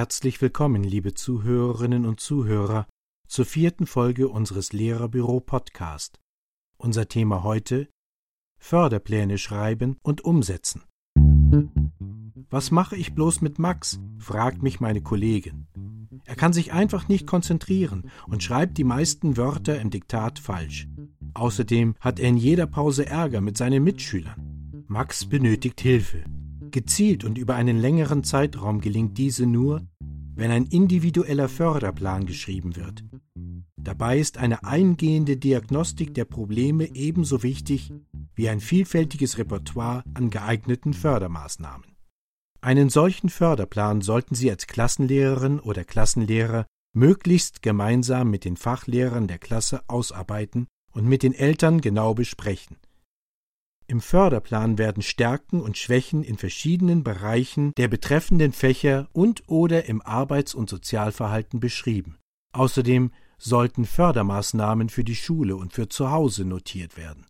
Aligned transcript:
Herzlich 0.00 0.40
willkommen, 0.40 0.82
liebe 0.82 1.12
Zuhörerinnen 1.12 2.06
und 2.06 2.20
Zuhörer, 2.20 2.86
zur 3.28 3.44
vierten 3.44 3.86
Folge 3.86 4.30
unseres 4.30 4.72
Lehrerbüro 4.72 5.40
Podcast. 5.40 6.18
Unser 6.78 7.06
Thema 7.06 7.42
heute 7.42 7.86
Förderpläne 8.58 9.36
schreiben 9.36 9.98
und 10.02 10.24
umsetzen. 10.24 10.84
Was 12.48 12.70
mache 12.70 12.96
ich 12.96 13.14
bloß 13.14 13.42
mit 13.42 13.58
Max? 13.58 14.00
fragt 14.16 14.62
mich 14.62 14.80
meine 14.80 15.02
Kollegin. 15.02 15.68
Er 16.24 16.34
kann 16.34 16.54
sich 16.54 16.72
einfach 16.72 17.08
nicht 17.08 17.26
konzentrieren 17.26 18.10
und 18.26 18.42
schreibt 18.42 18.78
die 18.78 18.84
meisten 18.84 19.36
Wörter 19.36 19.78
im 19.82 19.90
Diktat 19.90 20.38
falsch. 20.38 20.88
Außerdem 21.34 21.94
hat 22.00 22.18
er 22.18 22.30
in 22.30 22.38
jeder 22.38 22.66
Pause 22.66 23.04
Ärger 23.04 23.42
mit 23.42 23.58
seinen 23.58 23.84
Mitschülern. 23.84 24.86
Max 24.88 25.26
benötigt 25.26 25.82
Hilfe. 25.82 26.24
Gezielt 26.70 27.24
und 27.24 27.36
über 27.36 27.56
einen 27.56 27.76
längeren 27.78 28.24
Zeitraum 28.24 28.80
gelingt 28.80 29.18
diese 29.18 29.44
nur, 29.44 29.82
wenn 30.40 30.50
ein 30.50 30.64
individueller 30.64 31.50
Förderplan 31.50 32.24
geschrieben 32.24 32.74
wird. 32.74 33.04
Dabei 33.76 34.18
ist 34.18 34.38
eine 34.38 34.64
eingehende 34.64 35.36
Diagnostik 35.36 36.14
der 36.14 36.24
Probleme 36.24 36.94
ebenso 36.94 37.42
wichtig 37.42 37.92
wie 38.34 38.48
ein 38.48 38.60
vielfältiges 38.60 39.36
Repertoire 39.36 40.02
an 40.14 40.30
geeigneten 40.30 40.94
Fördermaßnahmen. 40.94 41.94
Einen 42.62 42.88
solchen 42.88 43.28
Förderplan 43.28 44.00
sollten 44.00 44.34
Sie 44.34 44.50
als 44.50 44.66
Klassenlehrerin 44.66 45.60
oder 45.60 45.84
Klassenlehrer 45.84 46.64
möglichst 46.94 47.60
gemeinsam 47.60 48.30
mit 48.30 48.46
den 48.46 48.56
Fachlehrern 48.56 49.28
der 49.28 49.38
Klasse 49.38 49.82
ausarbeiten 49.88 50.68
und 50.90 51.04
mit 51.04 51.22
den 51.22 51.34
Eltern 51.34 51.82
genau 51.82 52.14
besprechen. 52.14 52.78
Im 53.90 54.00
Förderplan 54.00 54.78
werden 54.78 55.02
Stärken 55.02 55.60
und 55.60 55.76
Schwächen 55.76 56.22
in 56.22 56.38
verschiedenen 56.38 57.02
Bereichen 57.02 57.72
der 57.76 57.88
betreffenden 57.88 58.52
Fächer 58.52 59.08
und 59.12 59.42
oder 59.48 59.86
im 59.86 60.00
Arbeits- 60.00 60.54
und 60.54 60.70
Sozialverhalten 60.70 61.58
beschrieben. 61.58 62.16
Außerdem 62.52 63.10
sollten 63.36 63.86
Fördermaßnahmen 63.86 64.90
für 64.90 65.02
die 65.02 65.16
Schule 65.16 65.56
und 65.56 65.72
für 65.72 65.88
zu 65.88 66.12
Hause 66.12 66.44
notiert 66.44 66.96
werden. 66.96 67.26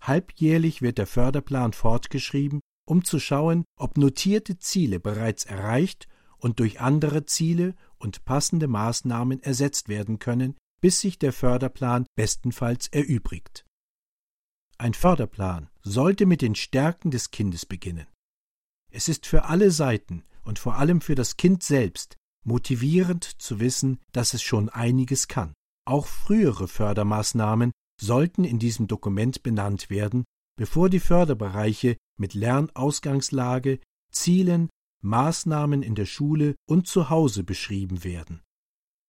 Halbjährlich 0.00 0.80
wird 0.80 0.96
der 0.96 1.06
Förderplan 1.06 1.74
fortgeschrieben, 1.74 2.60
um 2.88 3.04
zu 3.04 3.18
schauen, 3.18 3.66
ob 3.78 3.98
notierte 3.98 4.58
Ziele 4.58 5.00
bereits 5.00 5.44
erreicht 5.44 6.08
und 6.38 6.60
durch 6.60 6.80
andere 6.80 7.26
Ziele 7.26 7.74
und 7.98 8.24
passende 8.24 8.68
Maßnahmen 8.68 9.42
ersetzt 9.42 9.90
werden 9.90 10.18
können, 10.18 10.56
bis 10.80 11.00
sich 11.00 11.18
der 11.18 11.34
Förderplan 11.34 12.06
bestenfalls 12.16 12.88
erübrigt. 12.88 13.66
Ein 14.82 14.94
Förderplan 14.94 15.68
sollte 15.82 16.26
mit 16.26 16.42
den 16.42 16.56
Stärken 16.56 17.12
des 17.12 17.30
Kindes 17.30 17.66
beginnen. 17.66 18.08
Es 18.90 19.06
ist 19.06 19.26
für 19.26 19.44
alle 19.44 19.70
Seiten 19.70 20.24
und 20.42 20.58
vor 20.58 20.74
allem 20.74 21.00
für 21.00 21.14
das 21.14 21.36
Kind 21.36 21.62
selbst 21.62 22.16
motivierend 22.44 23.22
zu 23.40 23.60
wissen, 23.60 24.00
dass 24.10 24.34
es 24.34 24.42
schon 24.42 24.70
einiges 24.70 25.28
kann. 25.28 25.54
Auch 25.86 26.06
frühere 26.06 26.66
Fördermaßnahmen 26.66 27.70
sollten 28.00 28.42
in 28.42 28.58
diesem 28.58 28.88
Dokument 28.88 29.44
benannt 29.44 29.88
werden, 29.88 30.24
bevor 30.58 30.90
die 30.90 30.98
Förderbereiche 30.98 31.96
mit 32.18 32.34
Lernausgangslage, 32.34 33.78
Zielen, 34.10 34.68
Maßnahmen 35.00 35.84
in 35.84 35.94
der 35.94 36.06
Schule 36.06 36.56
und 36.68 36.88
zu 36.88 37.08
Hause 37.08 37.44
beschrieben 37.44 38.02
werden. 38.02 38.42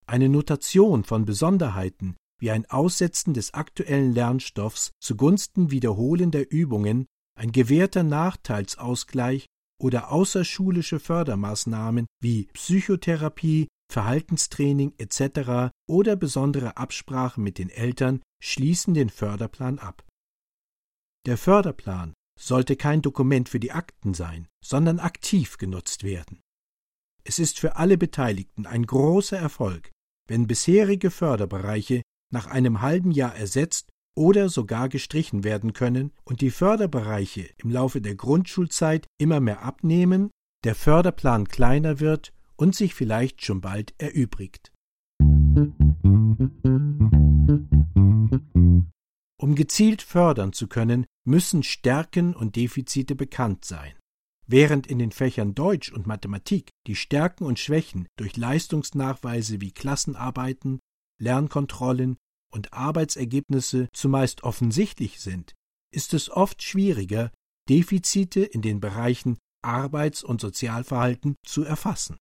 Eine 0.06 0.30
Notation 0.30 1.04
von 1.04 1.26
Besonderheiten 1.26 2.16
wie 2.44 2.52
ein 2.52 2.70
Aussetzen 2.70 3.34
des 3.34 3.54
aktuellen 3.54 4.14
Lernstoffs 4.14 4.92
zugunsten 5.00 5.72
wiederholender 5.72 6.52
Übungen, 6.52 7.06
ein 7.40 7.54
gewährter 7.54 8.04
Nachteilsausgleich 8.04 9.46
oder 9.82 10.12
außerschulische 10.12 11.00
Fördermaßnahmen 11.00 12.06
wie 12.22 12.48
Psychotherapie, 12.48 13.70
Verhaltenstraining 13.90 14.94
etc. 14.98 15.72
oder 15.88 16.18
besondere 16.18 16.76
Absprache 16.76 17.40
mit 17.40 17.58
den 17.58 17.70
Eltern 17.70 18.22
schließen 18.44 18.94
den 18.94 19.10
Förderplan 19.10 19.80
ab. 19.80 20.06
Der 21.26 21.38
Förderplan 21.38 22.14
sollte 22.38 22.76
kein 22.76 23.02
Dokument 23.02 23.48
für 23.48 23.62
die 23.62 23.72
Akten 23.72 24.14
sein, 24.14 24.50
sondern 24.62 25.00
aktiv 25.00 25.58
genutzt 25.58 26.04
werden. 26.04 26.42
Es 27.24 27.40
ist 27.40 27.58
für 27.58 27.78
alle 27.78 27.98
Beteiligten 27.98 28.66
ein 28.66 28.86
großer 28.86 29.38
Erfolg, 29.38 29.92
wenn 30.28 30.46
bisherige 30.46 31.10
Förderbereiche 31.10 32.02
nach 32.34 32.48
einem 32.48 32.82
halben 32.82 33.12
Jahr 33.12 33.36
ersetzt 33.36 33.90
oder 34.16 34.50
sogar 34.50 34.90
gestrichen 34.90 35.44
werden 35.44 35.74
können 35.74 36.12
und 36.24 36.42
die 36.42 36.52
Förderbereiche 36.52 37.50
im 37.58 37.70
Laufe 37.70 38.02
der 38.02 38.16
Grundschulzeit 38.16 39.08
immer 39.18 39.40
mehr 39.40 39.64
abnehmen, 39.64 40.32
der 40.64 40.76
Förderplan 40.76 41.48
kleiner 41.48 42.00
wird 42.00 42.34
und 42.56 42.76
sich 42.76 42.94
vielleicht 42.94 43.44
schon 43.44 43.62
bald 43.62 43.94
erübrigt. 43.98 44.72
Um 49.40 49.56
gezielt 49.56 50.02
fördern 50.02 50.54
zu 50.54 50.68
können, 50.68 51.06
müssen 51.26 51.64
Stärken 51.64 52.36
und 52.36 52.56
Defizite 52.56 53.16
bekannt 53.16 53.66
sein. 53.66 53.94
Während 54.48 54.88
in 54.88 55.00
den 55.00 55.12
Fächern 55.12 55.56
Deutsch 55.56 55.92
und 55.92 56.08
Mathematik 56.08 56.70
die 56.88 56.96
Stärken 56.96 57.46
und 57.46 57.60
Schwächen 57.60 58.08
durch 58.18 58.38
Leistungsnachweise 58.38 59.62
wie 59.62 59.72
Klassenarbeiten, 59.72 60.80
Lernkontrollen 61.20 62.18
und 62.52 62.74
Arbeitsergebnisse 62.74 63.90
zumeist 63.94 64.44
offensichtlich 64.44 65.20
sind, 65.20 65.54
ist 65.92 66.14
es 66.14 66.30
oft 66.30 66.62
schwieriger, 66.62 67.32
Defizite 67.70 68.42
in 68.42 68.62
den 68.62 68.80
Bereichen 68.80 69.38
Arbeits- 69.64 70.24
und 70.24 70.42
Sozialverhalten 70.42 71.36
zu 71.46 71.64
erfassen. 71.64 72.18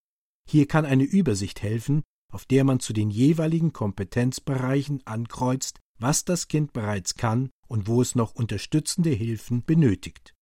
Hier 0.48 0.66
kann 0.66 0.84
eine 0.84 1.04
Übersicht 1.04 1.62
helfen, 1.62 2.02
auf 2.32 2.44
der 2.46 2.64
man 2.64 2.80
zu 2.80 2.92
den 2.92 3.10
jeweiligen 3.10 3.72
Kompetenzbereichen 3.72 5.02
ankreuzt, 5.06 5.80
was 5.98 6.24
das 6.24 6.48
Kind 6.48 6.72
bereits 6.72 7.14
kann 7.14 7.50
und 7.68 7.86
wo 7.86 8.00
es 8.00 8.14
noch 8.14 8.34
unterstützende 8.34 9.10
Hilfen 9.10 9.64
benötigt. 9.64 10.34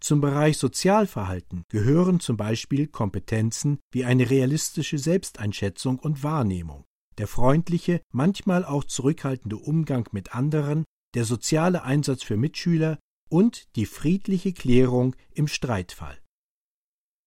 Zum 0.00 0.20
Bereich 0.20 0.58
Sozialverhalten 0.58 1.62
gehören 1.68 2.20
zum 2.20 2.36
Beispiel 2.36 2.86
Kompetenzen 2.86 3.78
wie 3.92 4.04
eine 4.04 4.28
realistische 4.28 4.98
Selbsteinschätzung 4.98 5.98
und 5.98 6.22
Wahrnehmung, 6.22 6.84
der 7.18 7.26
freundliche, 7.26 8.00
manchmal 8.12 8.64
auch 8.64 8.84
zurückhaltende 8.84 9.56
Umgang 9.56 10.08
mit 10.12 10.34
anderen, 10.34 10.84
der 11.14 11.24
soziale 11.24 11.82
Einsatz 11.82 12.22
für 12.22 12.36
Mitschüler 12.36 12.98
und 13.28 13.74
die 13.76 13.86
friedliche 13.86 14.52
Klärung 14.52 15.16
im 15.32 15.48
Streitfall. 15.48 16.18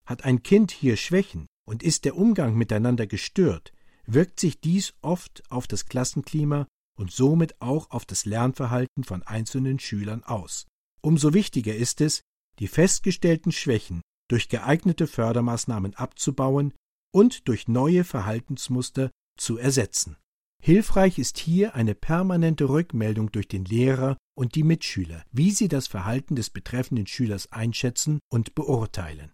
Hat 0.06 0.26
ein 0.26 0.44
Kind 0.44 0.72
hier 0.72 0.98
Schwächen 0.98 1.48
und 1.68 1.84
ist 1.84 2.06
der 2.06 2.16
Umgang 2.16 2.56
miteinander 2.56 3.08
gestört, 3.08 3.74
wirkt 4.06 4.40
sich 4.40 4.60
dies 4.60 4.94
oft 5.02 5.44
auf 5.50 5.68
das 5.68 5.86
Klassenklima 5.86 6.68
und 6.98 7.12
somit 7.12 7.62
auch 7.62 7.92
auf 7.92 8.06
das 8.06 8.26
Lernverhalten 8.26 9.04
von 9.04 9.24
einzelnen 9.24 9.80
Schülern 9.80 10.24
aus. 10.24 10.68
Umso 11.02 11.34
wichtiger 11.34 11.76
ist 11.76 12.02
es, 12.02 12.22
die 12.60 12.68
festgestellten 12.68 13.52
Schwächen 13.52 14.02
durch 14.30 14.50
geeignete 14.50 15.08
Fördermaßnahmen 15.08 15.96
abzubauen 15.96 16.74
und 17.14 17.48
durch 17.48 17.68
neue 17.68 18.04
Verhaltensmuster 18.04 19.10
zu 19.40 19.58
ersetzen. 19.58 20.18
Hilfreich 20.62 21.18
ist 21.18 21.38
hier 21.38 21.74
eine 21.74 21.96
permanente 21.96 22.68
Rückmeldung 22.68 23.32
durch 23.32 23.48
den 23.48 23.64
Lehrer 23.64 24.18
und 24.36 24.56
die 24.56 24.64
Mitschüler, 24.64 25.24
wie 25.32 25.52
sie 25.52 25.70
das 25.70 25.88
Verhalten 25.88 26.36
des 26.36 26.50
betreffenden 26.50 27.08
Schülers 27.08 27.52
einschätzen 27.52 28.20
und 28.30 28.56
beurteilen. 28.56 29.32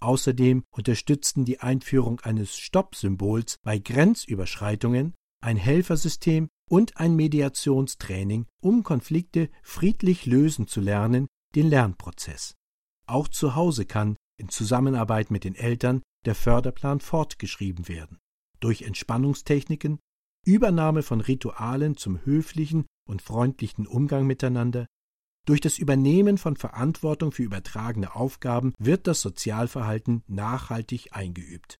Außerdem 0.00 0.64
unterstützten 0.70 1.44
die 1.44 1.60
Einführung 1.60 2.20
eines 2.20 2.56
Stopp-Symbols 2.56 3.56
bei 3.62 3.78
Grenzüberschreitungen, 3.78 5.14
ein 5.40 5.56
Helfersystem 5.56 6.48
und 6.68 6.96
ein 6.98 7.14
Mediationstraining, 7.16 8.46
um 8.60 8.82
Konflikte 8.82 9.50
friedlich 9.62 10.26
lösen 10.26 10.66
zu 10.66 10.80
lernen, 10.80 11.26
den 11.54 11.68
Lernprozess. 11.68 12.54
Auch 13.06 13.28
zu 13.28 13.54
Hause 13.54 13.86
kann, 13.86 14.16
in 14.36 14.48
Zusammenarbeit 14.48 15.30
mit 15.30 15.44
den 15.44 15.54
Eltern, 15.54 16.02
der 16.26 16.34
Förderplan 16.34 17.00
fortgeschrieben 17.00 17.88
werden 17.88 18.18
durch 18.60 18.82
Entspannungstechniken, 18.82 19.98
Übernahme 20.46 21.02
von 21.02 21.20
Ritualen 21.20 21.96
zum 21.96 22.24
höflichen 22.24 22.86
und 23.08 23.22
freundlichen 23.22 23.86
Umgang 23.86 24.26
miteinander, 24.26 24.86
durch 25.48 25.62
das 25.62 25.78
Übernehmen 25.78 26.36
von 26.36 26.56
Verantwortung 26.56 27.32
für 27.32 27.42
übertragene 27.42 28.14
Aufgaben 28.14 28.74
wird 28.78 29.06
das 29.06 29.22
Sozialverhalten 29.22 30.22
nachhaltig 30.26 31.16
eingeübt. 31.16 31.78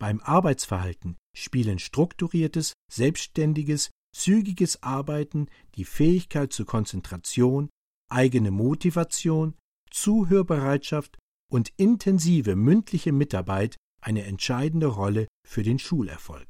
Beim 0.00 0.20
Arbeitsverhalten 0.20 1.18
spielen 1.36 1.78
strukturiertes, 1.78 2.72
selbstständiges, 2.90 3.90
zügiges 4.16 4.82
Arbeiten, 4.82 5.48
die 5.74 5.84
Fähigkeit 5.84 6.54
zur 6.54 6.64
Konzentration, 6.64 7.68
eigene 8.10 8.50
Motivation, 8.50 9.56
Zuhörbereitschaft 9.90 11.18
und 11.50 11.70
intensive 11.76 12.56
mündliche 12.56 13.12
Mitarbeit 13.12 13.76
eine 14.02 14.24
entscheidende 14.24 14.86
Rolle 14.86 15.28
für 15.46 15.62
den 15.62 15.78
Schulerfolg. 15.78 16.48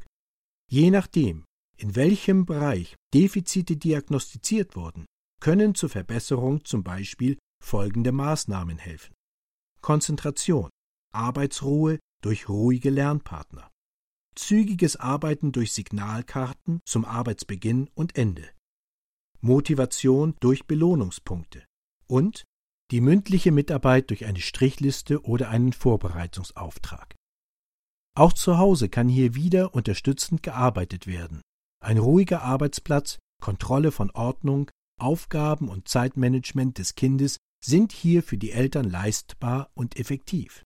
Je 0.69 0.91
nachdem, 0.91 1.45
in 1.77 1.95
welchem 1.97 2.47
Bereich 2.47 2.97
Defizite 3.15 3.77
diagnostiziert 3.77 4.75
wurden, 4.77 5.07
können 5.41 5.75
zur 5.75 5.89
Verbesserung 5.89 6.65
zum 6.65 6.83
Beispiel 6.83 7.39
folgende 7.63 8.13
Maßnahmen 8.13 8.79
helfen. 8.79 9.15
Konzentration, 9.81 10.71
Arbeitsruhe, 11.13 11.99
durch 12.23 12.49
ruhige 12.49 12.91
Lernpartner. 12.91 13.69
Zügiges 14.35 14.97
Arbeiten 14.97 15.53
durch 15.53 15.73
Signalkarten 15.73 16.81
zum 16.87 17.05
Arbeitsbeginn 17.05 17.91
und 17.95 18.17
Ende. 18.17 18.49
Motivation 19.41 20.37
durch 20.41 20.67
Belohnungspunkte. 20.67 21.65
Und 22.07 22.45
die 22.93 23.01
mündliche 23.01 23.51
Mitarbeit 23.51 24.11
durch 24.11 24.25
eine 24.25 24.41
Strichliste 24.41 25.23
oder 25.23 25.49
einen 25.49 25.73
Vorbereitungsauftrag. 25.73 27.15
Auch 28.15 28.35
zu 28.35 28.59
Hause 28.59 28.91
kann 28.91 29.09
hier 29.09 29.35
wieder 29.35 29.75
unterstützend 29.75 30.43
gearbeitet 30.43 31.07
werden. 31.07 31.41
Ein 31.83 31.97
ruhiger 31.97 32.43
Arbeitsplatz, 32.43 33.19
Kontrolle 33.41 33.91
von 33.91 34.11
Ordnung, 34.11 34.71
Aufgaben 35.01 35.69
und 35.69 35.89
Zeitmanagement 35.89 36.79
des 36.79 36.95
Kindes 36.95 37.39
sind 37.65 37.93
hier 37.93 38.23
für 38.23 38.37
die 38.37 38.53
Eltern 38.53 38.89
leistbar 38.89 39.71
und 39.75 39.99
effektiv. 39.99 40.63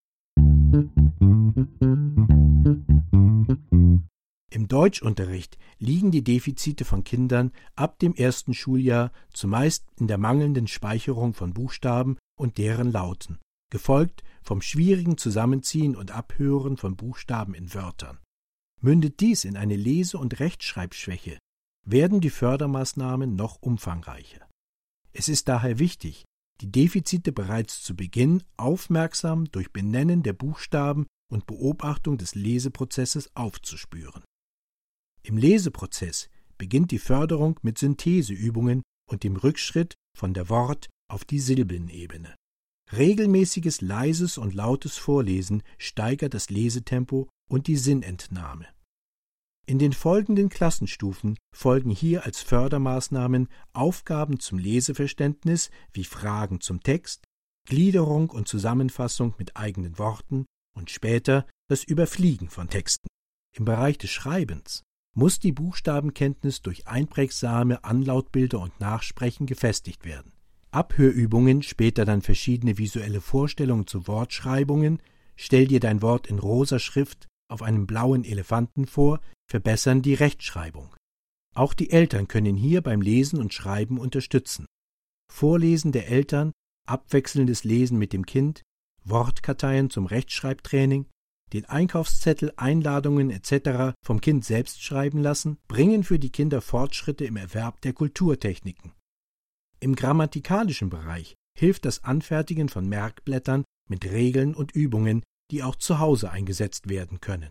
Im 4.50 4.68
Deutschunterricht 4.68 5.56
liegen 5.78 6.10
die 6.10 6.24
Defizite 6.24 6.84
von 6.84 7.04
Kindern 7.04 7.52
ab 7.76 7.98
dem 8.00 8.14
ersten 8.14 8.54
Schuljahr 8.54 9.12
zumeist 9.32 9.84
in 10.00 10.08
der 10.08 10.18
mangelnden 10.18 10.66
Speicherung 10.66 11.32
von 11.32 11.54
Buchstaben 11.54 12.18
und 12.38 12.58
deren 12.58 12.90
Lauten, 12.90 13.38
gefolgt 13.70 14.22
vom 14.42 14.62
schwierigen 14.62 15.18
Zusammenziehen 15.18 15.96
und 15.96 16.10
Abhören 16.10 16.76
von 16.76 16.96
Buchstaben 16.96 17.54
in 17.54 17.74
Wörtern. 17.74 18.18
Mündet 18.80 19.20
dies 19.20 19.44
in 19.44 19.56
eine 19.56 19.76
Lese- 19.76 20.18
und 20.18 20.38
Rechtschreibschwäche, 20.38 21.38
werden 21.84 22.20
die 22.20 22.30
Fördermaßnahmen 22.30 23.34
noch 23.34 23.62
umfangreicher. 23.62 24.48
Es 25.12 25.28
ist 25.28 25.48
daher 25.48 25.78
wichtig, 25.78 26.24
die 26.60 26.70
Defizite 26.70 27.32
bereits 27.32 27.82
zu 27.82 27.94
Beginn 27.94 28.42
aufmerksam 28.56 29.50
durch 29.50 29.72
Benennen 29.72 30.22
der 30.22 30.32
Buchstaben 30.32 31.06
und 31.30 31.46
Beobachtung 31.46 32.18
des 32.18 32.34
Leseprozesses 32.34 33.34
aufzuspüren. 33.34 34.24
Im 35.22 35.36
Leseprozess 35.36 36.28
beginnt 36.56 36.90
die 36.90 36.98
Förderung 36.98 37.58
mit 37.62 37.78
Syntheseübungen 37.78 38.82
und 39.10 39.24
dem 39.24 39.36
Rückschritt 39.36 39.94
von 40.16 40.34
der 40.34 40.48
Wort- 40.48 40.88
auf 41.08 41.24
die 41.24 41.38
Silbenebene. 41.38 42.34
Regelmäßiges 42.92 43.80
leises 43.80 44.38
und 44.38 44.54
lautes 44.54 44.96
Vorlesen 44.96 45.62
steigert 45.78 46.34
das 46.34 46.50
Lesetempo 46.50 47.28
und 47.48 47.66
die 47.66 47.76
Sinnentnahme. 47.76 48.66
In 49.68 49.80
den 49.80 49.92
folgenden 49.92 50.48
Klassenstufen 50.48 51.36
folgen 51.52 51.90
hier 51.90 52.24
als 52.24 52.40
Fördermaßnahmen 52.40 53.48
Aufgaben 53.72 54.38
zum 54.38 54.58
Leseverständnis 54.60 55.70
wie 55.92 56.04
Fragen 56.04 56.60
zum 56.60 56.80
Text, 56.80 57.24
Gliederung 57.66 58.30
und 58.30 58.46
Zusammenfassung 58.46 59.34
mit 59.38 59.56
eigenen 59.56 59.98
Worten 59.98 60.46
und 60.76 60.90
später 60.90 61.46
das 61.68 61.82
Überfliegen 61.82 62.48
von 62.48 62.68
Texten. 62.68 63.08
Im 63.56 63.64
Bereich 63.64 63.98
des 63.98 64.10
Schreibens 64.10 64.82
muss 65.16 65.40
die 65.40 65.50
Buchstabenkenntnis 65.50 66.62
durch 66.62 66.86
einprägsame 66.86 67.82
Anlautbilder 67.82 68.60
und 68.60 68.78
Nachsprechen 68.78 69.46
gefestigt 69.46 70.04
werden. 70.04 70.35
Abhörübungen, 70.76 71.62
später 71.62 72.04
dann 72.04 72.20
verschiedene 72.20 72.76
visuelle 72.76 73.22
Vorstellungen 73.22 73.86
zu 73.86 74.06
Wortschreibungen, 74.06 75.00
stell 75.34 75.66
dir 75.66 75.80
dein 75.80 76.02
Wort 76.02 76.26
in 76.26 76.38
rosa 76.38 76.78
Schrift 76.78 77.28
auf 77.48 77.62
einem 77.62 77.86
blauen 77.86 78.24
Elefanten 78.24 78.86
vor, 78.86 79.20
verbessern 79.50 80.02
die 80.02 80.12
Rechtschreibung. 80.12 80.94
Auch 81.54 81.72
die 81.72 81.88
Eltern 81.88 82.28
können 82.28 82.56
hier 82.56 82.82
beim 82.82 83.00
Lesen 83.00 83.40
und 83.40 83.54
Schreiben 83.54 83.98
unterstützen. 83.98 84.66
Vorlesen 85.32 85.92
der 85.92 86.08
Eltern, 86.08 86.52
abwechselndes 86.86 87.64
Lesen 87.64 87.98
mit 87.98 88.12
dem 88.12 88.26
Kind, 88.26 88.60
Wortkarteien 89.02 89.88
zum 89.88 90.04
Rechtschreibtraining, 90.04 91.06
den 91.54 91.64
Einkaufszettel, 91.64 92.52
Einladungen 92.56 93.30
etc. 93.30 93.96
vom 94.04 94.20
Kind 94.20 94.44
selbst 94.44 94.82
schreiben 94.82 95.22
lassen, 95.22 95.56
bringen 95.68 96.04
für 96.04 96.18
die 96.18 96.30
Kinder 96.30 96.60
Fortschritte 96.60 97.24
im 97.24 97.36
Erwerb 97.36 97.80
der 97.80 97.94
Kulturtechniken. 97.94 98.92
Im 99.78 99.94
grammatikalischen 99.94 100.88
Bereich 100.88 101.34
hilft 101.58 101.84
das 101.84 102.04
Anfertigen 102.04 102.68
von 102.68 102.88
Merkblättern 102.88 103.64
mit 103.88 104.04
Regeln 104.04 104.54
und 104.54 104.72
Übungen, 104.72 105.22
die 105.50 105.62
auch 105.62 105.76
zu 105.76 105.98
Hause 105.98 106.30
eingesetzt 106.30 106.88
werden 106.88 107.20
können. 107.20 107.50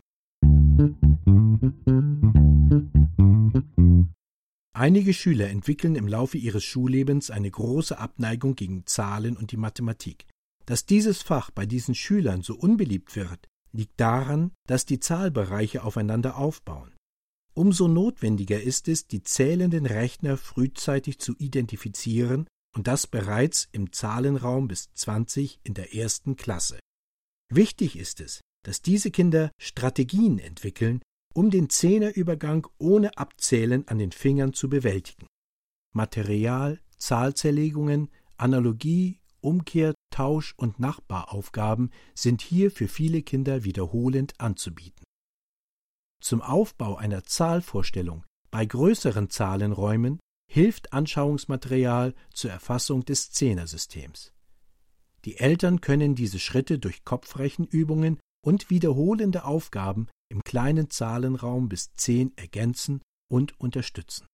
Einige 4.73 5.13
Schüler 5.13 5.49
entwickeln 5.49 5.95
im 5.95 6.07
Laufe 6.07 6.37
ihres 6.37 6.63
Schullebens 6.63 7.31
eine 7.31 7.49
große 7.49 7.97
Abneigung 7.97 8.55
gegen 8.55 8.85
Zahlen 8.85 9.37
und 9.37 9.51
die 9.51 9.57
Mathematik. 9.57 10.25
Dass 10.65 10.85
dieses 10.85 11.21
Fach 11.21 11.51
bei 11.51 11.65
diesen 11.65 11.95
Schülern 11.95 12.41
so 12.41 12.55
unbeliebt 12.55 13.15
wird, 13.15 13.47
liegt 13.71 13.99
daran, 13.99 14.51
dass 14.67 14.85
die 14.85 14.99
Zahlbereiche 14.99 15.83
aufeinander 15.83 16.37
aufbauen. 16.37 16.94
Umso 17.57 17.87
notwendiger 17.87 18.61
ist 18.61 18.89
es, 18.89 19.07
die 19.07 19.23
zählenden 19.23 19.85
Rechner 19.85 20.35
frühzeitig 20.35 21.19
zu 21.19 21.35
identifizieren 21.37 22.47
und 22.75 22.87
das 22.87 23.07
bereits 23.07 23.69
im 23.71 23.93
Zahlenraum 23.93 24.67
bis 24.67 24.91
20 24.93 25.61
in 25.63 25.73
der 25.73 25.95
ersten 25.95 26.35
Klasse. 26.35 26.79
Wichtig 27.49 27.97
ist 27.97 28.19
es, 28.19 28.41
dass 28.63 28.81
diese 28.81 29.09
Kinder 29.09 29.51
Strategien 29.57 30.37
entwickeln, 30.37 31.01
um 31.33 31.49
den 31.49 31.69
Zehnerübergang 31.69 32.67
ohne 32.77 33.17
Abzählen 33.17 33.87
an 33.87 33.99
den 33.99 34.11
Fingern 34.11 34.53
zu 34.53 34.67
bewältigen. 34.67 35.27
Material, 35.93 36.81
Zahlzerlegungen, 36.97 38.09
Analogie, 38.35 39.21
Umkehr, 39.39 39.93
Tausch 40.11 40.55
und 40.57 40.79
Nachbaraufgaben 40.79 41.91
sind 42.15 42.41
hier 42.41 42.69
für 42.69 42.89
viele 42.89 43.21
Kinder 43.21 43.63
wiederholend 43.63 44.33
anzubieten. 44.41 45.04
Zum 46.21 46.41
Aufbau 46.41 46.95
einer 46.95 47.23
Zahlvorstellung 47.23 48.23
bei 48.51 48.65
größeren 48.65 49.29
Zahlenräumen 49.29 50.19
hilft 50.51 50.93
Anschauungsmaterial 50.93 52.13
zur 52.33 52.51
Erfassung 52.51 53.03
des 53.05 53.31
Zehnersystems. 53.31 54.33
Die 55.25 55.37
Eltern 55.37 55.81
können 55.81 56.15
diese 56.15 56.39
Schritte 56.39 56.79
durch 56.79 57.03
Kopfrechenübungen 57.03 58.19
und 58.45 58.69
wiederholende 58.69 59.43
Aufgaben 59.43 60.07
im 60.29 60.41
kleinen 60.43 60.89
Zahlenraum 60.89 61.67
bis 61.67 61.93
zehn 61.95 62.31
ergänzen 62.37 63.01
und 63.29 63.59
unterstützen. 63.59 64.27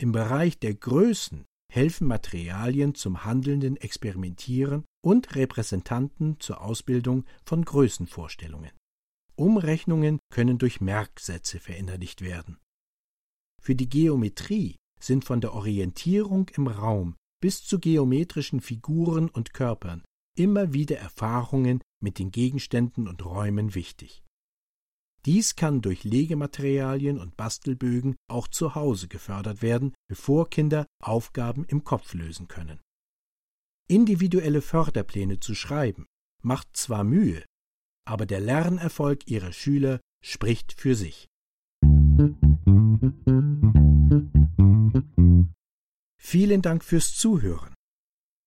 Im 0.00 0.12
Bereich 0.12 0.58
der 0.58 0.74
Größen 0.74 1.44
helfen 1.72 2.06
Materialien 2.06 2.94
zum 2.94 3.24
handelnden 3.24 3.76
Experimentieren 3.76 4.84
und 5.04 5.34
Repräsentanten 5.34 6.38
zur 6.38 6.62
Ausbildung 6.62 7.24
von 7.44 7.64
Größenvorstellungen. 7.64 8.70
Umrechnungen 9.36 10.18
können 10.30 10.58
durch 10.58 10.80
Merksätze 10.80 11.60
verinnerlicht 11.60 12.20
werden. 12.20 12.58
Für 13.60 13.74
die 13.74 13.88
Geometrie 13.88 14.76
sind 15.00 15.24
von 15.24 15.40
der 15.40 15.54
Orientierung 15.54 16.48
im 16.50 16.66
Raum 16.66 17.16
bis 17.40 17.64
zu 17.64 17.78
geometrischen 17.78 18.60
Figuren 18.60 19.28
und 19.28 19.52
Körpern 19.52 20.02
immer 20.36 20.72
wieder 20.72 20.98
Erfahrungen 20.98 21.82
mit 22.02 22.18
den 22.18 22.30
Gegenständen 22.30 23.06
und 23.08 23.24
Räumen 23.24 23.74
wichtig. 23.74 24.24
Dies 25.24 25.56
kann 25.56 25.80
durch 25.80 26.04
Legematerialien 26.04 27.18
und 27.18 27.36
Bastelbögen 27.36 28.16
auch 28.28 28.48
zu 28.48 28.74
Hause 28.74 29.08
gefördert 29.08 29.62
werden, 29.62 29.94
bevor 30.08 30.50
Kinder 30.50 30.86
Aufgaben 31.02 31.64
im 31.64 31.82
Kopf 31.84 32.12
lösen 32.12 32.46
können. 32.48 32.80
Individuelle 33.88 34.60
Förderpläne 34.60 35.40
zu 35.40 35.54
schreiben 35.54 36.06
macht 36.42 36.76
zwar 36.76 37.04
Mühe, 37.04 37.42
aber 38.04 38.26
der 38.26 38.40
Lernerfolg 38.40 39.28
ihrer 39.28 39.52
Schüler 39.52 40.00
spricht 40.22 40.72
für 40.72 40.94
sich. 40.94 41.28
Vielen 46.18 46.62
Dank 46.62 46.84
fürs 46.84 47.14
Zuhören. 47.14 47.74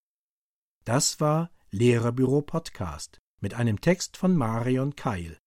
Das 0.85 1.19
war 1.19 1.51
Lehrerbüro 1.71 2.41
Podcast 2.41 3.19
mit 3.41 3.53
einem 3.53 3.81
Text 3.81 4.15
von 4.17 4.35
Marion 4.35 4.95
Keil. 4.95 5.37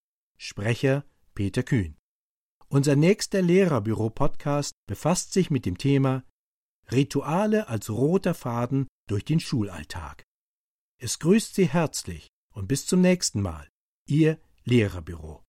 Sprecher 0.43 1.05
Peter 1.35 1.63
Kühn. 1.63 1.99
Unser 2.69 2.97
nächster 2.97 3.43
Lehrerbüro 3.43 4.09
Podcast 4.09 4.73
befasst 4.89 5.35
sich 5.35 5.51
mit 5.51 5.67
dem 5.67 5.77
Thema 5.77 6.25
Rituale 6.91 7.69
als 7.69 7.91
roter 7.91 8.33
Faden 8.33 8.89
durch 9.07 9.27
den 9.27 9.39
Schulalltag. 9.39 10.25
Es 10.99 11.19
grüßt 11.19 11.55
Sie 11.55 11.69
herzlich 11.69 12.29
und 12.55 12.69
bis 12.69 12.87
zum 12.87 13.03
nächsten 13.03 13.43
Mal. 13.43 13.69
Ihr 14.09 14.39
Lehrerbüro. 14.65 15.43